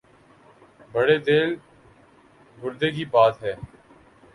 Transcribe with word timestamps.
بڑے 0.93 1.17
دل 1.19 1.49
گردے 2.57 2.89
کی 2.91 3.05
بات 3.05 3.35
ہے۔ 3.43 3.53